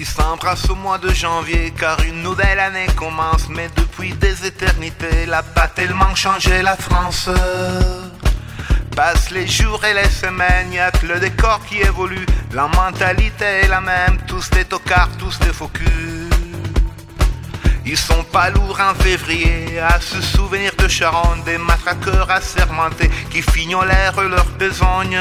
[0.00, 5.26] qui s'embrassent au mois de janvier car une nouvelle année commence mais depuis des éternités
[5.26, 7.28] l'a pas tellement changé la France
[8.96, 13.68] Passent les jours et les semaines, y'a que le décor qui évolue La mentalité est
[13.68, 16.30] la même, tous des tocards, tous des faux culs
[17.84, 23.42] ils sont pas lourds en février à se souvenir de Charonne, des matraqueurs assermentés qui
[23.42, 25.18] fignolèrent leur besogne.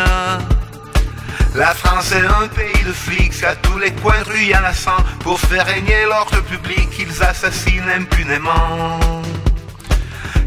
[1.55, 4.63] La France est un pays de flics, à tous les coins de rue y en
[4.63, 4.97] a sang.
[5.21, 8.99] Pour faire régner l'ordre public, ils assassinent impunément.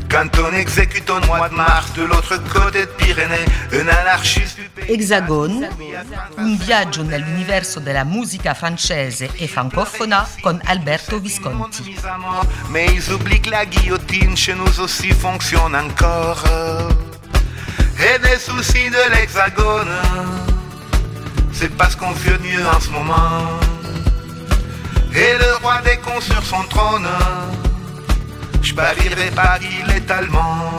[0.09, 5.69] Quand on exécute au mois de mars de l'autre côté de Pyrénées, un anarchiste Hexagone,
[6.39, 11.97] un viaggio nell'universo della musica francese e francofona con Alberto Visconti.
[12.71, 16.45] Mais ils oublient que la guillotine chez nous aussi fonctionne encore.
[17.99, 20.52] Et des soucis de l'hexagone
[21.63, 23.61] c'est parce qu'on fait mieux en ce moment.
[25.15, 27.07] Et le roi des cons sur son trône,
[28.61, 30.73] je parierais pas qu'il est allemand.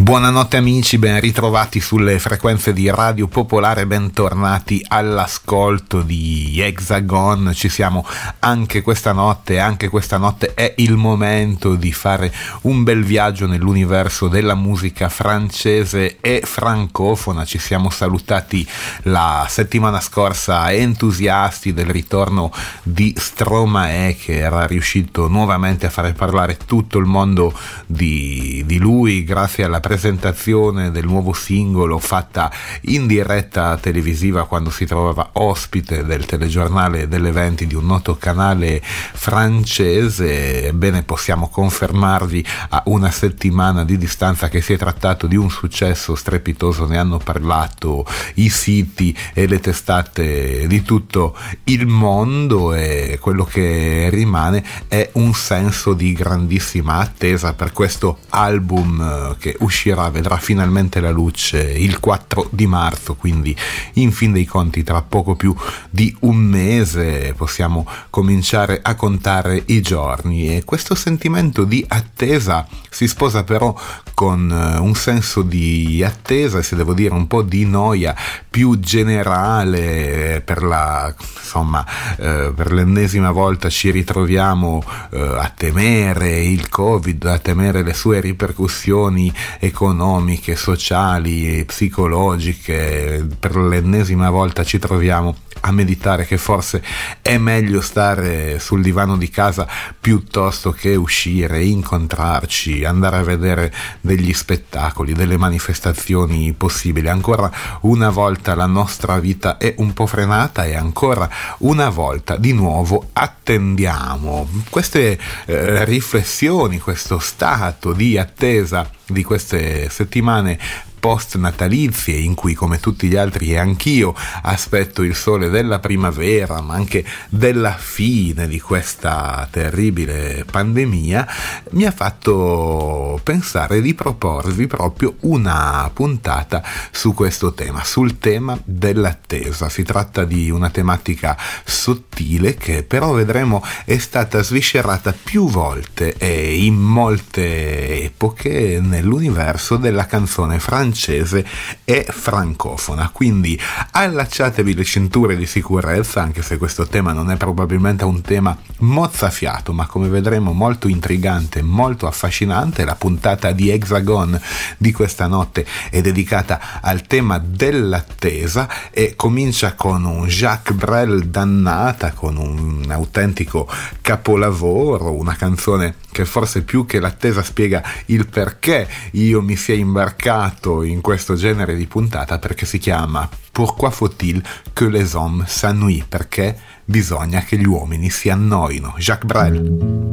[0.00, 7.52] Buonanotte amici, ben ritrovati sulle frequenze di Radio Popolare, bentornati all'ascolto di Hexagon.
[7.54, 8.06] Ci siamo
[8.38, 14.28] anche questa notte, anche questa notte è il momento di fare un bel viaggio nell'universo
[14.28, 17.44] della musica francese e francofona.
[17.44, 18.66] Ci siamo salutati
[19.02, 22.50] la settimana scorsa entusiasti del ritorno
[22.82, 27.52] di Stromae che era riuscito nuovamente a fare parlare tutto il mondo
[27.84, 32.48] di, di lui grazie alla presentazione del nuovo singolo fatta
[32.82, 40.68] in diretta televisiva quando si trovava ospite del telegiornale dell'eventi di un noto canale francese.
[40.68, 46.14] Ebbene, possiamo confermarvi a una settimana di distanza che si è trattato di un successo
[46.14, 53.44] strepitoso, ne hanno parlato i siti e le testate di tutto il mondo e quello
[53.44, 60.36] che rimane è un senso di grandissima attesa per questo album che uscirà uscirà, vedrà
[60.36, 63.56] finalmente la luce il 4 di marzo, quindi
[63.94, 65.54] in fin dei conti tra poco più
[65.88, 70.54] di un mese possiamo cominciare a contare i giorni.
[70.54, 73.74] E questo sentimento di attesa si sposa però
[74.12, 78.14] con eh, un senso di attesa e se devo dire un po' di noia
[78.50, 81.86] più generale per la insomma
[82.18, 88.20] eh, per l'ennesima volta ci ritroviamo eh, a temere il covid a temere le sue
[88.20, 89.32] ripercussioni
[89.70, 96.82] economiche sociali psicologiche per l'ennesima volta ci troviamo a meditare che forse
[97.20, 99.66] è meglio stare sul divano di casa
[99.98, 107.08] piuttosto che uscire, incontrarci, andare a vedere degli spettacoli, delle manifestazioni possibili.
[107.08, 107.50] Ancora
[107.82, 111.28] una volta la nostra vita è un po' frenata e ancora
[111.58, 120.58] una volta di nuovo attendiamo queste eh, riflessioni, questo stato di attesa di queste settimane
[121.00, 126.60] post natalizie in cui come tutti gli altri e anch'io aspetto il sole della primavera
[126.60, 131.26] ma anche della fine di questa terribile pandemia
[131.70, 139.68] mi ha fatto pensare di proporvi proprio una puntata su questo tema sul tema dell'attesa.
[139.70, 146.62] Si tratta di una tematica sottile che però vedremo è stata sviscerata più volte e
[146.62, 151.46] in molte epoche nell'universo della canzone francese francese
[151.84, 153.10] e francofona.
[153.10, 153.58] Quindi
[153.92, 159.72] allacciatevi le cinture di sicurezza, anche se questo tema non è probabilmente un tema mozzafiato,
[159.72, 162.84] ma come vedremo molto intrigante, molto affascinante.
[162.84, 164.38] La puntata di Hexagon
[164.76, 172.12] di questa notte è dedicata al tema dell'attesa e comincia con un Jacques Brel dannata,
[172.12, 173.68] con un autentico
[174.00, 180.82] capolavoro, una canzone che forse più che l'attesa spiega il perché io mi sia imbarcato
[180.82, 184.42] in questo genere di puntata perché si chiama Pourquoi faut-il
[184.72, 186.06] que les hommes s'ennuient?
[186.08, 188.94] Perché bisogna che gli uomini si annoino.
[188.96, 190.08] Jacques Brel.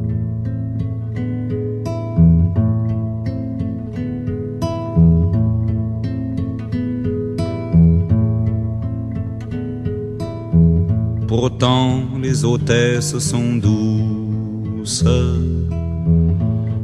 [11.28, 15.04] Pourtant les hôtesses sont douces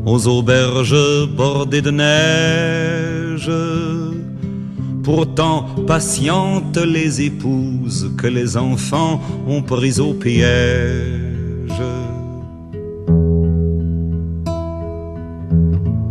[0.05, 3.51] aux auberges bordées de neige.
[5.03, 11.23] Pourtant patientes les épouses que les enfants ont prises au piège.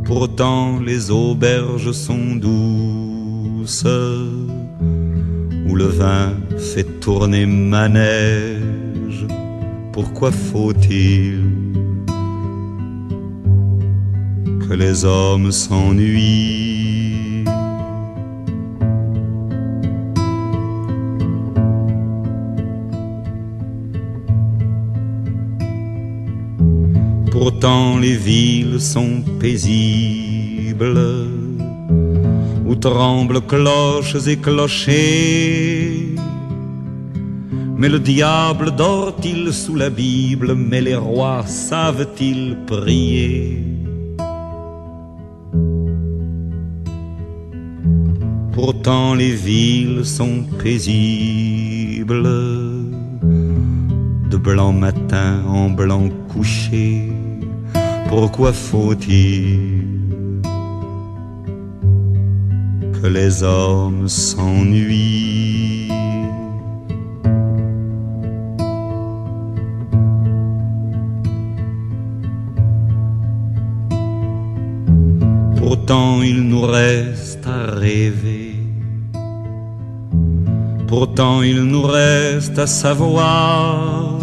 [0.04, 3.86] Pourtant les auberges sont douces
[5.66, 9.26] où le vin fait tourner manège.
[9.92, 11.61] Pourquoi faut-il
[14.72, 17.44] que les hommes s'ennuient
[27.30, 31.26] Pourtant les villes sont paisibles
[32.64, 36.14] où tremblent cloches et clochers.
[37.76, 43.71] Mais le diable dort-il sous la Bible, mais les rois savent-ils prier?
[48.52, 52.22] Pourtant les villes sont paisibles,
[54.30, 57.10] de blanc matin en blanc couché.
[58.08, 59.82] Pourquoi faut-il
[63.00, 65.88] que les hommes s'ennuient?
[75.56, 78.41] Pourtant il nous reste à rêver.
[80.92, 84.18] Pourtant il nous reste à savoir.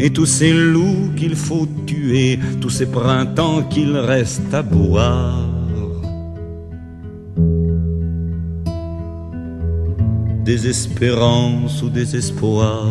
[0.00, 5.42] Et tous ces loups qu'il faut tuer, tous ces printemps qu'il reste à boire.
[10.46, 12.86] désespérance ou désespoir,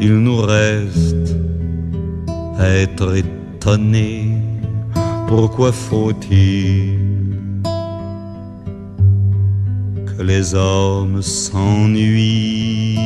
[0.00, 1.36] il nous reste
[2.56, 4.38] à être étonné.
[5.26, 7.03] Pourquoi faut-il
[10.16, 12.98] que les hommes s'ennuient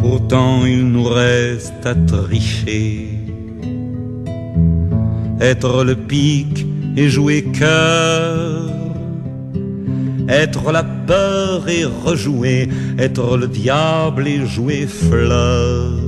[0.00, 3.12] Pourtant il nous reste à tricher
[5.42, 6.64] être le pic
[6.96, 8.70] et jouer cœur,
[10.28, 12.68] être la peur et rejouer,
[12.98, 16.01] être le diable et jouer fleur.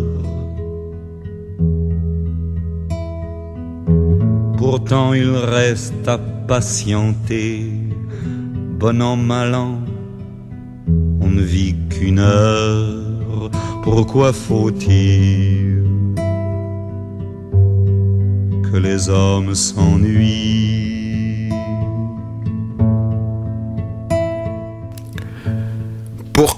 [4.76, 7.62] Pourtant il reste à patienter,
[8.80, 9.78] bon an, mal an,
[11.20, 13.50] on ne vit qu'une heure,
[13.84, 15.84] pourquoi faut-il
[18.64, 21.03] que les hommes s'ennuient?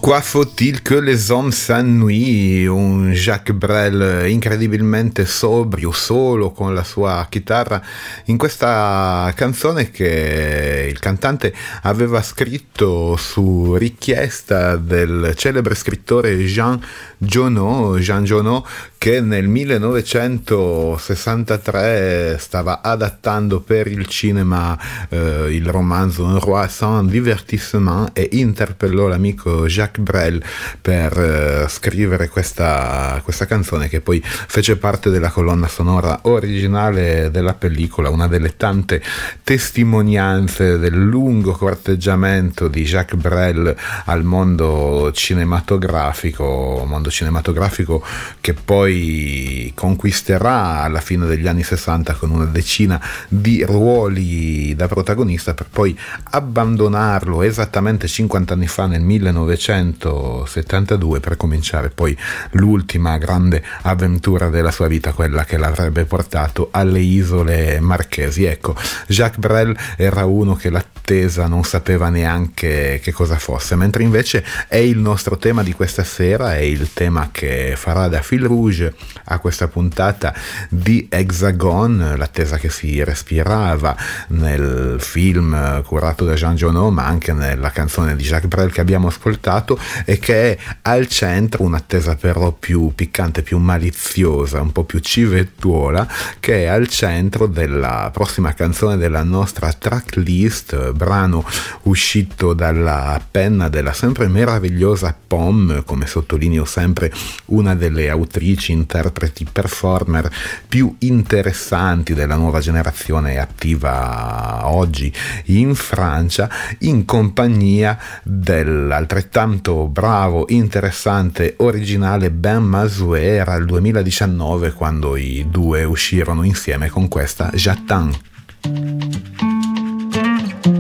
[0.07, 2.69] Pourquoi faut-il que les hommes s'ennuient?
[2.69, 7.83] Un Jacques Brel incredibilmente sobrio, solo con la sua chitarra,
[8.27, 16.81] in questa canzone che il cantante aveva scritto su richiesta del celebre scrittore Jean
[17.19, 18.67] Jonot, Jean Jonot
[18.99, 24.77] che nel 1963 stava adattando per il cinema
[25.09, 30.43] eh, il romanzo Un roi sans divertissement e interpellò l'amico Jacques Brel
[30.81, 37.55] per eh, scrivere questa, questa canzone che poi fece parte della colonna sonora originale della
[37.55, 39.01] pellicola, una delle tante
[39.45, 43.73] testimonianze del lungo corteggiamento di Jacques Brel
[44.07, 48.03] al mondo cinematografico, mondo mondo cinematografico
[48.41, 55.53] che poi conquisterà alla fine degli anni 60 con una decina di ruoli da protagonista
[55.55, 55.97] per poi
[56.31, 62.17] abbandonarlo esattamente 50 anni fa nel 1972 per cominciare poi
[62.53, 68.45] l'ultima grande avventura della sua vita, quella che l'avrebbe portato alle isole marchesi.
[68.45, 68.77] Ecco,
[69.07, 74.77] Jacques Brel era uno che l'attesa non sapeva neanche che cosa fosse, mentre invece è
[74.77, 79.39] il nostro tema di questa sera, è il tema che farà da fil rouge a
[79.39, 80.33] questa puntata
[80.71, 83.95] di Hexagon, l'attesa che si respirava
[84.29, 89.09] nel film curato da Jean Jonot, ma anche nella canzone di Jacques Brel che abbiamo
[89.09, 94.99] ascoltato e che è al centro un'attesa però più piccante, più maliziosa, un po' più
[95.01, 96.09] civettuola,
[96.41, 101.45] che è al centro della prossima canzone della nostra tracklist, brano
[101.83, 107.13] uscito dalla penna della sempre meravigliosa Pom, come sottolineo sempre sempre
[107.47, 110.31] una delle autrici, interpreti, performer
[110.69, 115.13] più interessanti della nuova generazione attiva oggi
[115.47, 116.49] in Francia,
[116.81, 126.45] in compagnia dell'altrettanto bravo, interessante, originale Ben Mazoué, era il 2019 quando i due uscirono
[126.45, 128.17] insieme con questa J'attends.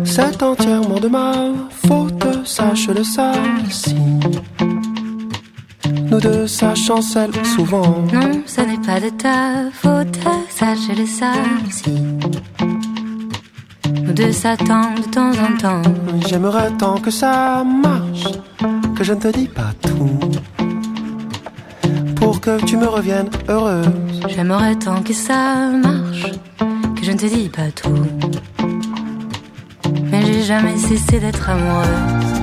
[0.04, 3.32] C'est entièrement de ma faute, sache-le ça.
[3.70, 3.94] Si
[6.10, 8.04] nous deux ça chancelle souvent.
[8.12, 10.72] Non, ce n'est pas de ta faute, ça
[11.66, 11.90] aussi.
[14.02, 15.82] Nous deux s'attendent de temps en temps.
[16.26, 18.28] J'aimerais tant que ça marche,
[18.96, 20.20] que je ne te dis pas tout.
[22.14, 23.88] Pour que tu me reviennes heureuse.
[24.28, 26.32] J'aimerais tant que ça marche,
[26.96, 28.06] que je ne te dis pas tout.
[30.10, 32.35] Mais j'ai jamais cessé d'être amoureuse.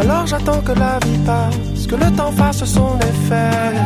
[0.00, 3.76] Alors j'attends que la vie passe, que le temps fasse son effet.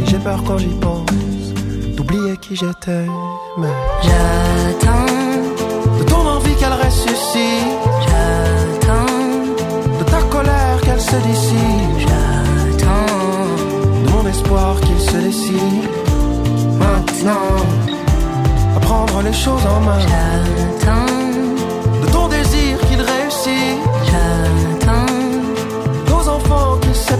[0.00, 1.06] Et j'ai peur quand j'y pense
[1.96, 3.06] d'oublier qui j'étais.
[3.58, 3.68] Mais
[4.02, 5.12] J'attends,
[5.98, 13.16] de ton envie qu'elle ressuscite, j'attends, de ta colère qu'elle se dissipe, j'attends.
[14.04, 15.88] de mon espoir qu'il se décide.
[16.78, 17.56] Maintenant,
[18.76, 21.29] à prendre les choses en main, J'attends,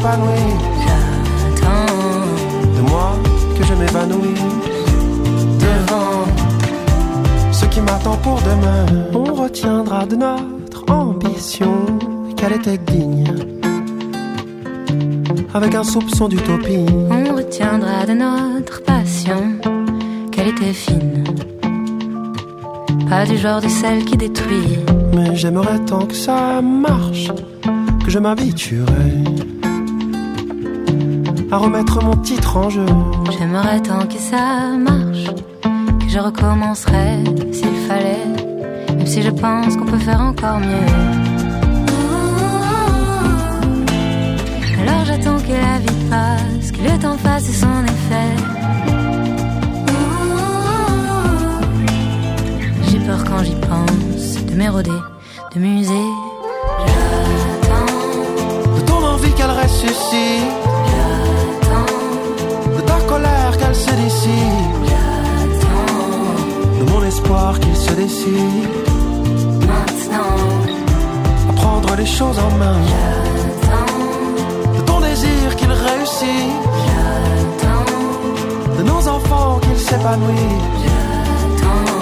[0.02, 1.86] j'attends.
[2.76, 3.12] de moi
[3.58, 4.40] que je m'évanouisse
[5.58, 6.24] devant
[7.52, 8.86] ce qui m'attend pour demain.
[9.12, 11.86] On retiendra de notre ambition
[12.36, 13.26] qu'elle était digne,
[15.52, 16.86] avec un soupçon d'utopie.
[17.10, 19.58] On retiendra de notre passion
[20.32, 21.24] qu'elle était fine.
[23.08, 24.78] Pas du genre de celle qui détruit.
[25.14, 27.30] Mais j'aimerais tant que ça marche,
[28.04, 29.59] que je m'habituerai
[31.52, 32.86] à remettre mon titre en jeu.
[33.36, 35.26] J'aimerais tant que ça marche,
[35.62, 37.18] que je recommencerais
[37.52, 38.26] s'il fallait,
[38.96, 40.90] même si je pense qu'on peut faire encore mieux.
[44.82, 48.36] Alors j'attends que la vie passe, que le temps fasse son effet.
[52.88, 54.90] J'ai peur quand j'y pense de m'éroder,
[55.54, 56.19] de muser.
[68.02, 68.68] Décide.
[69.70, 70.36] Maintenant,
[71.50, 72.78] À prendre les choses en main.
[72.90, 73.98] j'attends,
[74.76, 76.50] de ton désir qu'il réussit,
[76.86, 77.90] j'attends,
[78.78, 81.94] de nos enfants qu'ils s'épanouissent, j'attends.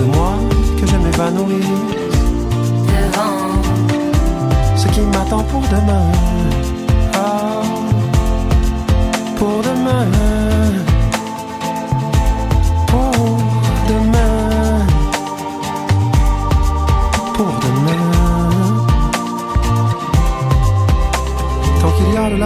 [0.00, 0.32] de moi
[0.78, 1.82] que je m'évanouisse,
[2.90, 3.42] Devant,
[4.82, 6.08] ce qui m'attend pour demain.
[7.14, 7.62] Ah,
[9.38, 10.04] pour demain,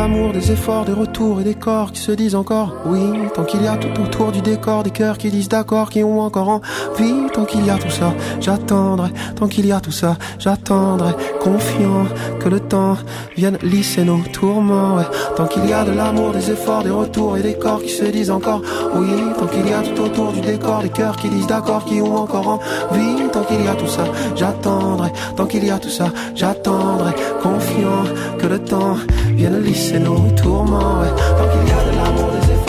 [0.08, 3.00] des efforts, des retours et des corps qui se disent encore oui.
[3.34, 6.20] Tant qu'il y a tout autour du décor, des cœurs qui disent d'accord, qui ont
[6.20, 7.26] encore envie.
[7.34, 9.10] Tant qu'il y a tout ça, j'attendrai.
[9.36, 11.12] Tant qu'il y a tout ça, j'attendrai.
[11.40, 12.06] Confiant
[12.38, 12.96] que le temps
[13.36, 14.98] vienne lisser nos tourments.
[15.36, 18.04] Tant qu'il y a de l'amour, des efforts, des retours et des corps qui se
[18.04, 18.62] disent encore
[18.94, 19.08] oui.
[19.38, 22.16] Tant qu'il y a tout autour du décor, des cœurs qui disent d'accord, qui ont
[22.16, 23.28] encore envie.
[23.32, 24.04] Tant qu'il y a tout ça,
[24.36, 25.10] j'attendrai.
[25.36, 27.12] Tant qu'il y a tout ça, j'attendrai.
[27.42, 28.04] Confiant
[28.38, 28.96] que le temps
[29.28, 31.02] vienne lisser nos tourments.
[31.38, 32.59] Tant qu'il y a de l'amour, des efforts,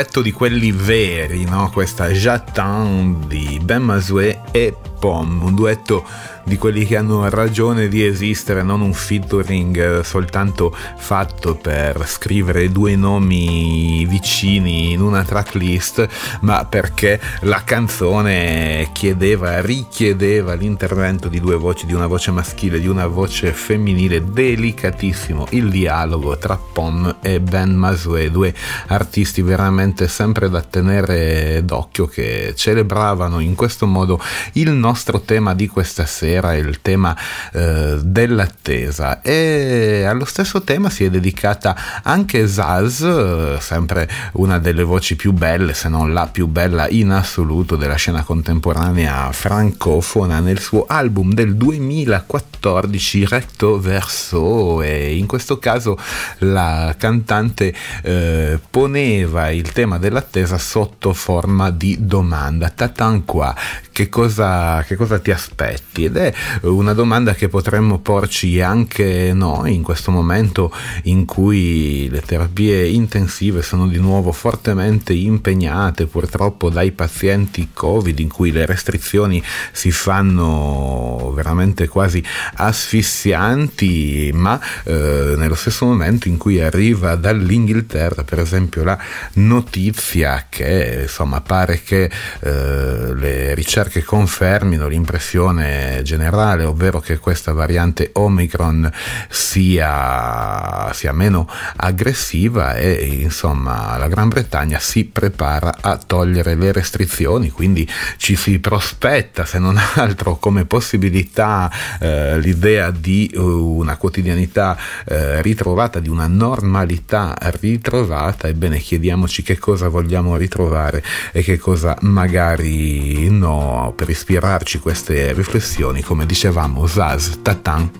[0.00, 1.68] duetto di quelli veri, no?
[1.70, 6.06] Questa J'attends di Ben Masoué e Pom, un duetto
[6.44, 12.70] di quelli che hanno ragione di esistere, non un featuring eh, soltanto fatto per scrivere
[12.70, 16.08] due nomi vicini in una tracklist,
[16.40, 22.80] ma perché la canzone chiedeva, richiedeva l'intervento di due voci, di una voce maschile e
[22.80, 28.54] di una voce femminile, delicatissimo il dialogo tra Pom e Ben Masoué, due
[28.88, 34.20] artisti veramente sempre da tenere d'occhio che celebravano in questo modo
[34.54, 37.16] il nostro tema di questa sera è il tema
[37.52, 44.82] eh, dell'attesa e allo stesso tema si è dedicata anche Zaz, eh, sempre una delle
[44.82, 50.60] voci più belle, se non la più bella in assoluto della scena contemporanea francofona nel
[50.60, 55.98] suo album del 2014 Recto Verso e in questo caso
[56.38, 62.70] la cantante eh, poneva il tema dell'attesa sotto forma di domanda.
[62.70, 63.54] Tatan qua,
[63.92, 66.04] che cosa, che cosa ti aspetti?
[66.04, 70.72] Ed è una domanda che potremmo porci anche noi in questo momento
[71.04, 78.28] in cui le terapie intensive sono di nuovo fortemente impegnate purtroppo dai pazienti Covid in
[78.28, 82.22] cui le restrizioni si fanno veramente quasi
[82.54, 88.98] asfissianti, ma eh, nello stesso momento in cui arriva dall'Inghilterra per esempio la
[89.34, 92.10] notizia che insomma pare che
[92.40, 98.90] eh, le ricerche confermino l'impressione generale, ovvero che questa variante Omicron
[99.28, 107.50] sia, sia meno aggressiva e insomma la Gran Bretagna si prepara a togliere le restrizioni,
[107.50, 115.40] quindi ci si prospetta se non altro come possibilità eh, l'idea di una quotidianità eh,
[115.42, 123.30] ritrovata, di una normalità ritrovata, ebbene chiediamoci che cosa vogliamo ritrovare e che cosa magari
[123.30, 127.90] no, per ispirarci queste riflessioni, come dicevamo, Zaz Tatan.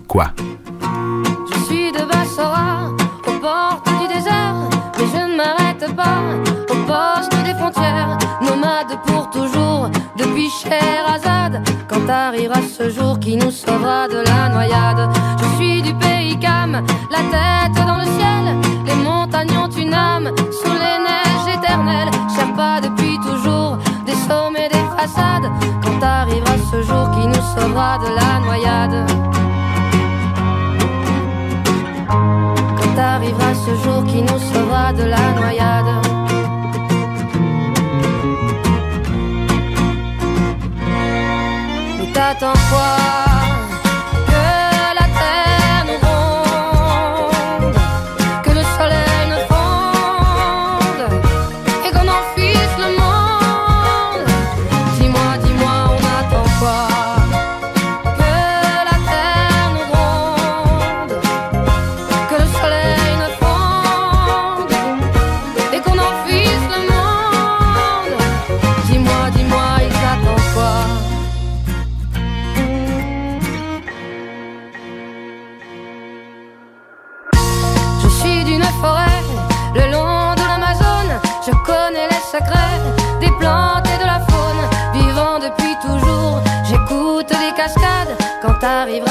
[1.51, 2.89] Je suis de Bassora,
[3.27, 4.55] aux portes du désert,
[4.97, 6.21] mais je ne m'arrête pas
[6.69, 11.61] au poste des frontières, nomade pour toujours depuis Sherazade.
[11.87, 16.71] Quand arrivera ce jour qui nous sauvera de la noyade, je suis du pays Cam,
[17.11, 18.55] la tête dans le ciel,
[18.85, 22.11] les montagnes ont une âme sous les neiges éternelles,
[22.55, 28.39] pas depuis toujours des sommets, des Quand arrivera ce jour qui nous sauvera de la
[28.39, 29.11] noyade.
[32.07, 35.91] Quand arrivera ce jour qui nous sauvera de la noyade.
[41.97, 43.30] Mais t'attends quoi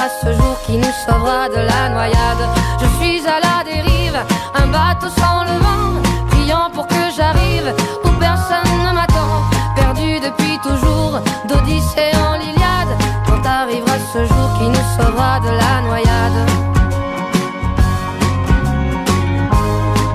[0.09, 2.45] ce jour qui nous sauvera de la noyade.
[2.81, 4.19] Je suis à la dérive,
[4.55, 9.43] un bateau sans le vent, priant pour que j'arrive où personne ne m'attend.
[9.77, 12.95] Perdu depuis toujours, d'Odyssée en l'Iliade.
[13.27, 16.41] Quand arrivera ce jour qui nous sauvera de la noyade.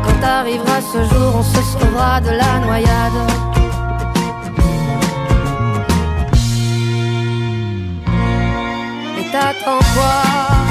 [0.03, 3.54] Quand arrivera ce jour, on se sauvera de la noyade.
[9.45, 10.64] attends-toi.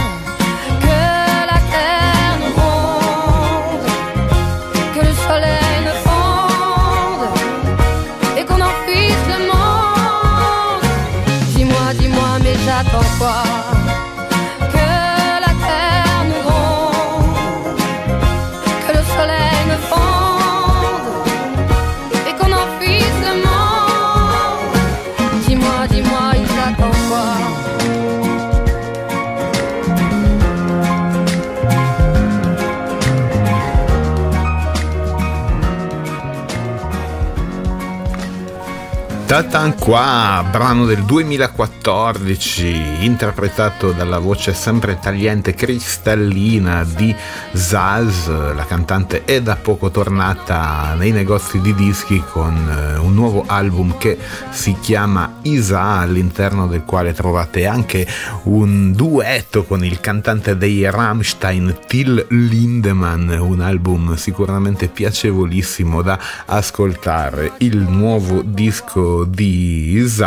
[39.27, 47.13] Tatan qua, brano del 2014, interpretato dalla voce sempre tagliente cristallina di
[47.53, 53.45] Zaz, la cantante è da poco tornata nei negozi di dischi con eh, un nuovo
[53.47, 54.19] album che
[54.51, 58.07] si chiama Isa, all'interno del quale trovate anche
[58.45, 67.53] un duetto con il cantante dei Rammstein, Till Lindemann, un album sicuramente piacevolissimo da ascoltare,
[67.59, 70.23] il nuovo disco diz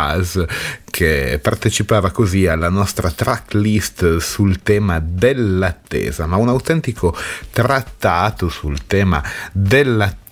[0.90, 7.14] che partecipava così alla nostra tracklist sul tema dell'attesa, ma un autentico
[7.50, 9.22] trattato sul tema
[9.52, 10.26] dell'attesa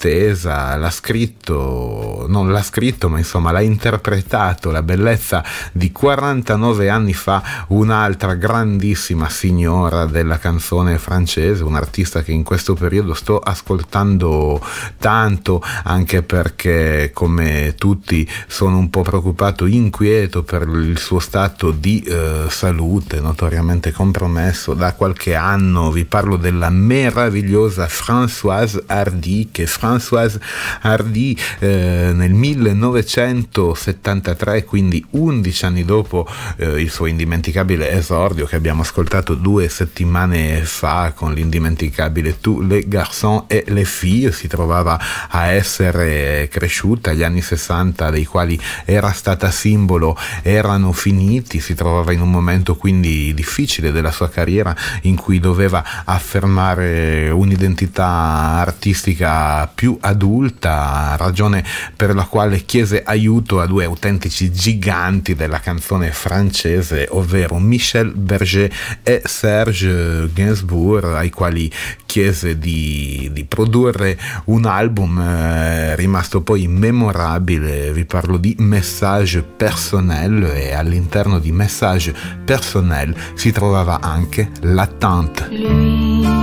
[0.76, 5.42] l'ha scritto non l'ha scritto, ma insomma l'ha interpretato, la bellezza
[5.72, 12.74] di 49 anni fa, un'altra grandissima signora della canzone francese, un artista che in questo
[12.74, 14.60] periodo sto ascoltando
[14.98, 22.00] tanto, anche perché come tutti sono un po' preoccupato, inquieto per il suo stato di
[22.00, 25.90] eh, salute, notoriamente compromesso da qualche anno.
[25.90, 30.40] Vi parlo della meravigliosa Françoise Hardy, che Françoise
[30.82, 38.80] Hardy eh, nel 1973, quindi 11 anni dopo eh, il suo indimenticabile esordio che abbiamo
[38.82, 45.46] ascoltato due settimane fa con l'indimenticabile Tu les garçons et les filles, si trovava a
[45.46, 52.20] essere cresciuta, gli anni 60 dei quali era stata simbolo erano finiti, si trovava in
[52.20, 61.16] un momento quindi difficile della sua carriera in cui doveva affermare un'identità artistica più adulta,
[61.16, 68.12] ragione per la quale chiese aiuto a due autentici giganti della canzone francese, ovvero Michel
[68.12, 68.72] Berger
[69.02, 71.70] e Serge Gainsbourg, ai quali
[72.16, 80.44] chiese di, di produrre un album eh, rimasto poi memorabile, vi parlo di Message Personnel
[80.44, 86.35] e all'interno di Message Personnel si trovava anche l'attente.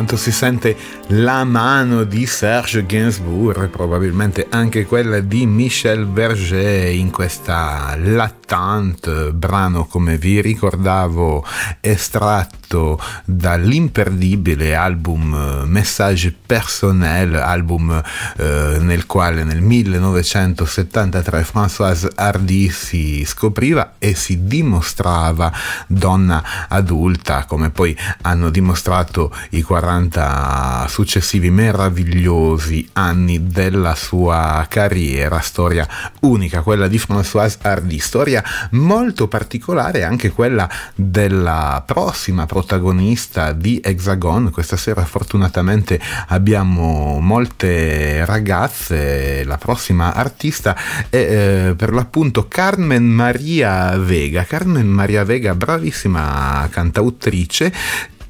[0.00, 0.74] Quanto si sente
[1.08, 9.84] la mano di Serge Gainsbourg, probabilmente anche quella di Michel Berger in questa L'attente, brano
[9.84, 11.44] come vi ricordavo
[11.80, 12.59] estratto
[13.24, 18.02] dall'imperdibile album Message Personnel, album
[18.36, 25.52] eh, nel quale nel 1973 Françoise Hardy si scopriva e si dimostrava
[25.86, 35.40] donna adulta, come poi hanno dimostrato i 40 40 successivi meravigliosi anni della sua carriera,
[35.40, 35.86] storia
[36.20, 42.58] unica, quella di Françoise Hardy, storia molto particolare anche quella della prossima protagonista
[43.52, 44.50] di Hexagon.
[44.50, 50.76] Questa sera fortunatamente abbiamo molte ragazze, la prossima artista
[51.08, 54.44] è eh, per l'appunto Carmen Maria Vega.
[54.44, 57.72] Carmen Maria Vega, bravissima cantautrice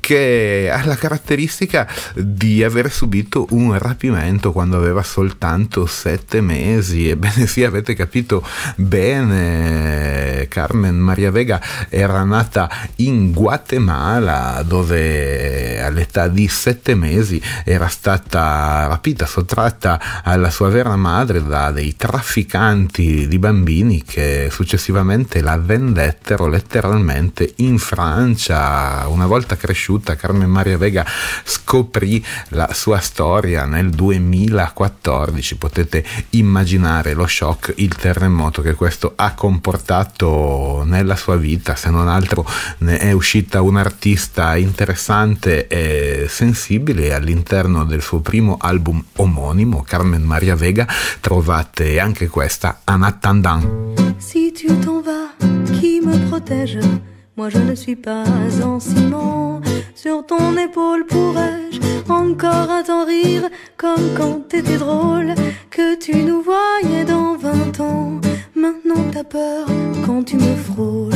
[0.01, 7.09] che ha la caratteristica di aver subito un rapimento quando aveva soltanto sette mesi.
[7.09, 8.45] Ebbene sì, avete capito
[8.77, 18.87] bene, Carmen Maria Vega era nata in Guatemala dove all'età di sette mesi era stata
[18.89, 26.49] rapita, sottratta alla sua vera madre da dei trafficanti di bambini che successivamente la vendettero
[26.49, 29.07] letteralmente in Francia.
[29.09, 31.05] Una volta cresciuta tutta Carmen Maria Vega
[31.45, 39.35] scoprì la sua storia nel 2014, potete immaginare lo shock, il terremoto che questo ha
[39.35, 42.47] comportato nella sua vita, se non altro
[42.79, 50.57] ne è uscita un'artista interessante e sensibile all'interno del suo primo album omonimo, Carmen Maria
[50.57, 50.87] Vega,
[51.21, 54.17] trovate anche questa Anatandan.
[54.17, 57.10] Si tu t'en vas, qui me protège
[57.41, 58.25] Moi je ne suis pas
[58.63, 59.63] en ciment.
[59.95, 61.81] Sur ton épaule pourrais-je
[62.13, 63.49] encore à t'en rire?
[63.79, 65.33] Comme quand t'étais drôle
[65.71, 68.21] que tu nous voyais dans vingt ans.
[68.55, 69.67] Maintenant t'as peur
[70.05, 71.15] quand tu me frôles.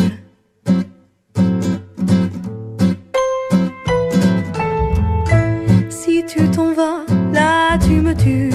[5.90, 8.50] Si tu t'en vas, là tu me tues.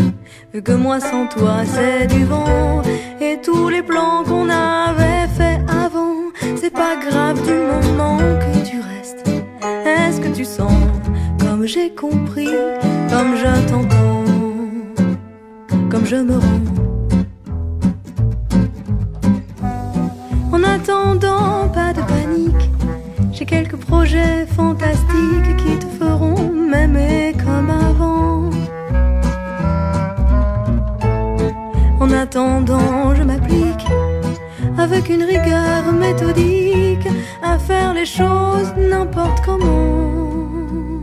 [0.51, 2.81] Vu que moi sans toi c'est du vent
[3.21, 5.48] et tous les plans qu'on avait fait avant
[6.57, 9.27] c'est pas grave du moment que tu restes.
[9.85, 10.71] Est-ce que tu sens
[11.39, 12.55] comme j'ai compris,
[13.09, 14.23] comme je t'entends,
[15.89, 16.61] comme je me rends?
[20.51, 22.69] En attendant, pas de panique.
[23.31, 28.49] J'ai quelques projets fantastiques qui te feront m'aimer comme avant.
[31.99, 33.88] En attendant, je m'applique
[34.79, 37.07] avec une rigueur méthodique
[37.43, 41.01] à faire les choses n'importe comment.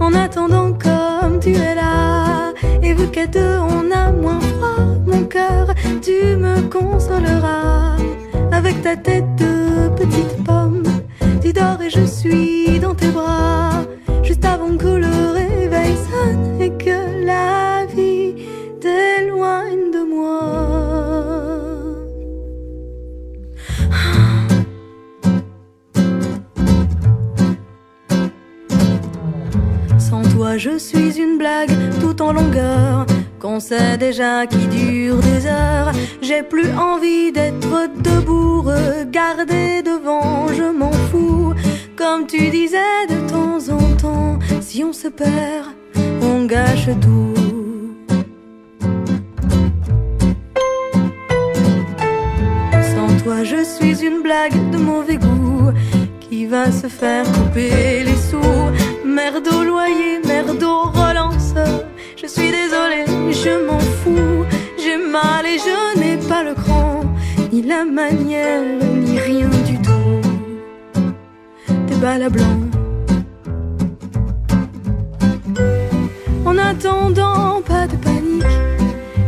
[0.00, 5.24] En attendant comme tu es là, et vu qu'à deux on a moins froid, mon
[5.24, 5.68] cœur,
[6.02, 7.96] tu me consoleras
[8.50, 10.82] avec ta tête de petite pomme.
[11.40, 13.84] Tu dors et je suis dans tes bras,
[14.24, 16.57] juste avant que le réveil sonne
[30.58, 33.06] je suis une blague tout en longueur.
[33.38, 35.92] Qu'on sait déjà qui dure des heures.
[36.20, 41.54] J'ai plus envie d'être debout, regarder devant, je m'en fous.
[41.96, 45.68] Comme tu disais de temps en temps, si on se perd,
[46.22, 47.34] on gâche tout.
[52.92, 55.70] Sans toi, je suis une blague de mauvais goût
[56.20, 58.87] qui va se faire couper les sous.
[59.18, 61.52] Merde au loyer, merde au relance.
[62.16, 64.44] Je suis désolée, je m'en fous.
[64.80, 67.02] J'ai mal et je n'ai pas le cran,
[67.52, 68.62] ni la manière,
[68.94, 70.20] ni rien du tout.
[71.88, 72.28] Des balles.
[76.46, 78.56] En attendant, pas de panique.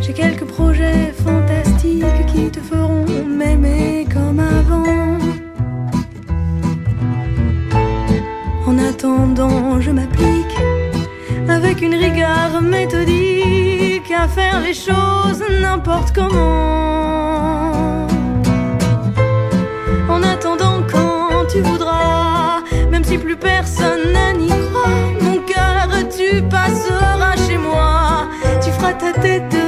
[0.00, 4.99] J'ai quelques projets fantastiques qui te feront m'aimer comme avant.
[9.00, 10.56] Attendant, je m'applique
[11.48, 18.06] avec une rigueur méthodique à faire les choses n'importe comment.
[20.06, 22.60] En attendant, quand tu voudras,
[22.90, 28.28] même si plus personne n'y croit, mon cœur, tu passeras chez moi.
[28.62, 29.59] Tu feras ta tête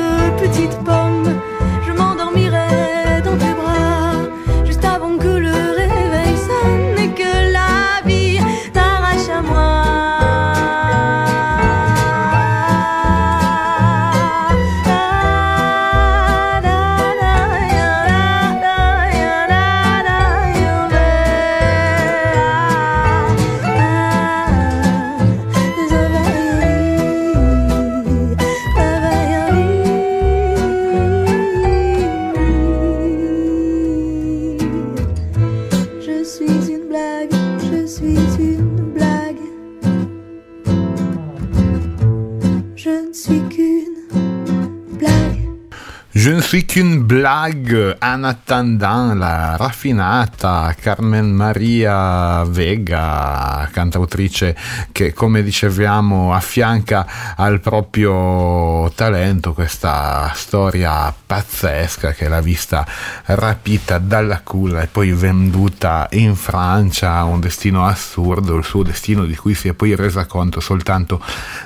[46.52, 54.54] Qu'une blague, en attendant la raffinata Carmen Maria Vega, cantautrice
[54.92, 62.86] che come dicevamo affianca al proprio talento questa storia pazzesca che l'ha vista
[63.24, 69.36] rapita dalla culla e poi venduta in Francia un destino assurdo, il suo destino di
[69.36, 71.18] cui si è poi resa conto soltanto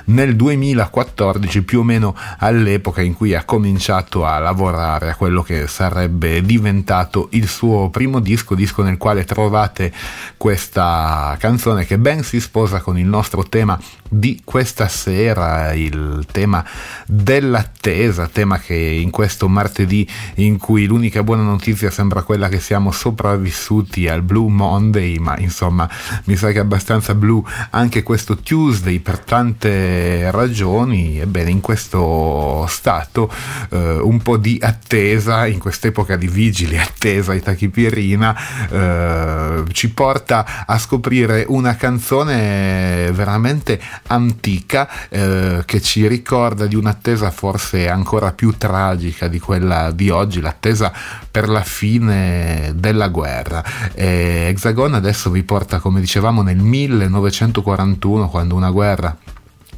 [0.05, 5.41] nel 2014, più o meno all'epoca in cui ha cominciato a lavorare lavorare a quello
[5.41, 9.91] che sarebbe diventato il suo primo disco, disco nel quale trovate
[10.37, 16.63] questa canzone che ben si sposa con il nostro tema di questa sera, il tema
[17.05, 22.91] dell'attesa, tema che in questo martedì in cui l'unica buona notizia sembra quella che siamo
[22.91, 25.89] sopravvissuti al Blue Monday, ma insomma
[26.25, 32.65] mi sa che è abbastanza blu anche questo Tuesday per tante ragioni, ebbene in questo
[32.69, 33.31] stato
[33.69, 40.65] eh, un po' di attesa, in quest'epoca di vigili, attesa e tachipirina, eh, ci porta
[40.65, 48.55] a scoprire una canzone veramente antica eh, che ci ricorda di un'attesa forse ancora più
[48.57, 50.91] tragica di quella di oggi, l'attesa
[51.29, 53.63] per la fine della guerra.
[53.93, 59.15] E Hexagon adesso vi porta, come dicevamo, nel 1941, quando una guerra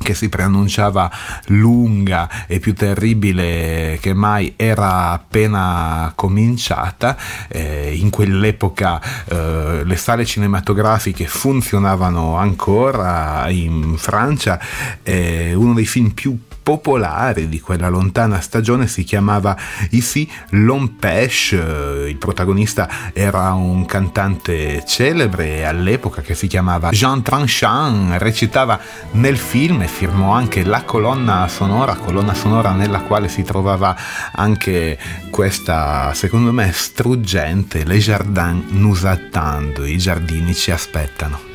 [0.01, 1.11] che si preannunciava
[1.47, 7.17] lunga e più terribile che mai era appena cominciata.
[7.47, 14.59] Eh, in quell'epoca eh, le sale cinematografiche funzionavano ancora in Francia.
[15.03, 19.57] Eh, uno dei film più popolare di quella lontana stagione si chiamava
[19.91, 28.79] Ici L'Empêche, il protagonista era un cantante celebre all'epoca che si chiamava Jean Tranchant, recitava
[29.11, 33.95] nel film e firmò anche la colonna sonora, colonna sonora nella quale si trovava
[34.31, 34.97] anche
[35.29, 41.48] questa, secondo me, struggente Les Jardins nous attendent, i giardini ci aspettano.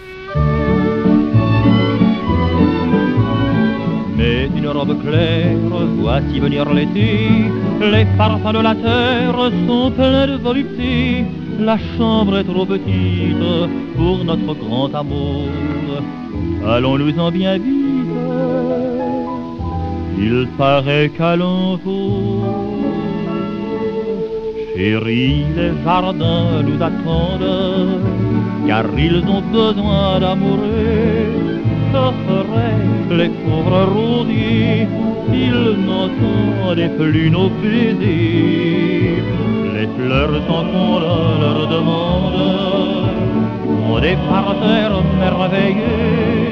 [4.75, 5.57] Robe claire,
[6.01, 7.11] voici venir l'été.
[7.81, 11.25] Les parfums de la terre sont pleins de volupté.
[11.61, 13.47] La chambre est trop petite
[13.97, 15.49] pour notre grand amour.
[16.67, 17.95] Allons-nous-en bien vite?
[20.19, 21.37] Il paraît qu'à
[24.75, 28.01] chérie, les jardins nous attendent,
[28.67, 31.24] car ils ont besoin d'amoureux
[33.11, 34.87] les pauvres rosiers,
[35.33, 39.23] ils n'entendaient plus nos baisers.
[39.75, 43.09] Les fleurs sans qu'on leur demande,
[43.89, 46.43] ont des parterres merveilleux.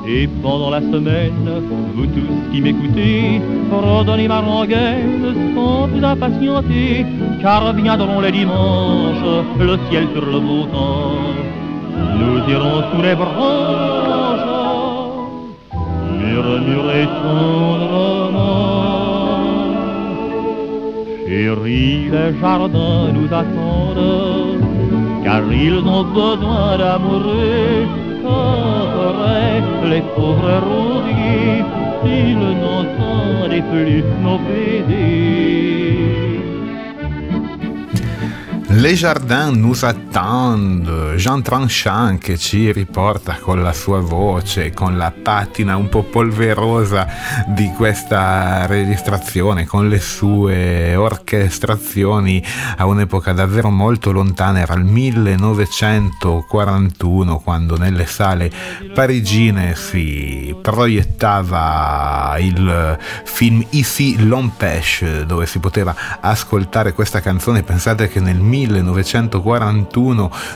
[0.06, 1.48] Et pendant la semaine,
[1.94, 7.06] vous tous qui m'écoutez, redonnez ma rengaine sans vous impatienter,
[7.40, 9.24] car viendront les dimanches,
[9.58, 11.16] le ciel sur le beau temps.
[12.18, 14.48] Nous irons sous les branches,
[16.20, 19.01] murmurer tendrement.
[21.32, 24.60] Chérie, les jardins nous attendent,
[25.24, 27.86] car ils ont besoin d'amoureux
[29.92, 31.64] les pauvres rosiers,
[32.04, 35.71] ils n'entendaient plus nos baisers.
[38.74, 45.12] Les Jardins nous attendent, Jean Tranchant che ci riporta con la sua voce, con la
[45.12, 47.06] patina un po' polverosa
[47.48, 52.42] di questa registrazione, con le sue orchestrazioni
[52.78, 58.50] a un'epoca davvero molto lontana, era il 1941 quando nelle sale
[58.94, 68.20] parigine si proiettava il film Ici l'Empêche dove si poteva ascoltare questa canzone, pensate che
[68.20, 68.60] nel 1941